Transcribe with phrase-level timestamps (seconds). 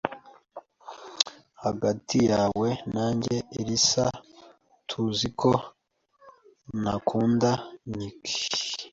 [1.63, 3.35] Hagati yawe nanjye,
[3.67, 4.05] Lisa,
[4.89, 5.51] tuzi ko
[6.81, 7.51] ntakunda
[7.95, 8.25] Nick.